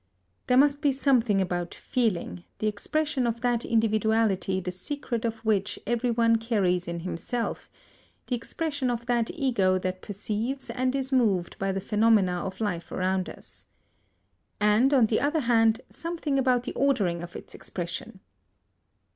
There 0.47 0.57
must 0.57 0.81
be 0.81 0.91
something 0.91 1.39
about 1.41 1.75
feeling, 1.75 2.43
the 2.57 2.65
expression 2.65 3.27
of 3.27 3.41
that 3.41 3.63
individuality 3.63 4.59
the 4.59 4.71
secret 4.71 5.25
of 5.25 5.45
which 5.45 5.77
everyone 5.85 6.37
carries 6.37 6.87
in 6.87 7.01
himself; 7.01 7.69
the 8.25 8.35
expression 8.35 8.89
of 8.89 9.05
that 9.05 9.29
ego 9.31 9.77
that 9.77 10.01
perceives 10.01 10.71
and 10.71 10.95
is 10.95 11.11
moved 11.11 11.55
by 11.59 11.71
the 11.71 11.79
phenomena 11.79 12.43
of 12.43 12.59
life 12.59 12.91
around 12.91 13.29
us. 13.29 13.67
And, 14.59 14.91
on 14.91 15.05
the 15.05 15.19
other 15.21 15.41
hand, 15.41 15.81
something 15.91 16.39
about 16.39 16.63
the 16.63 16.73
ordering 16.73 17.21
of 17.21 17.35
its 17.35 17.53
expression. 17.53 18.21